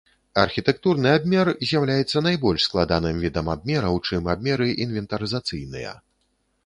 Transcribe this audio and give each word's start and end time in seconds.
Архітэктурны 0.43 1.09
абмер 1.17 1.51
з'яўляецца 1.71 2.23
найбольш 2.27 2.65
складаным 2.69 3.21
відам 3.25 3.53
абмераў, 3.55 4.01
чым 4.09 4.23
абмеры 4.35 4.67
інвентарызацыйныя. 4.87 5.97